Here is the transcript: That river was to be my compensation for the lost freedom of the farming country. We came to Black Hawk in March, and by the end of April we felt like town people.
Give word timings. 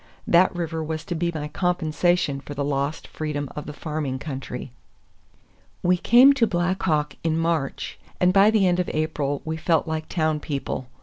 That 0.25 0.55
river 0.55 0.83
was 0.83 1.05
to 1.05 1.13
be 1.13 1.31
my 1.31 1.47
compensation 1.47 2.39
for 2.41 2.55
the 2.55 2.65
lost 2.65 3.07
freedom 3.07 3.47
of 3.55 3.67
the 3.67 3.71
farming 3.73 4.17
country. 4.17 4.71
We 5.83 5.95
came 5.97 6.33
to 6.33 6.47
Black 6.47 6.81
Hawk 6.81 7.17
in 7.23 7.37
March, 7.37 7.99
and 8.19 8.33
by 8.33 8.49
the 8.49 8.65
end 8.65 8.79
of 8.79 8.89
April 8.95 9.43
we 9.45 9.57
felt 9.57 9.87
like 9.87 10.09
town 10.09 10.39
people. 10.39 10.87